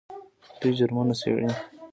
[0.59, 1.47] دوی جرمونه څیړي.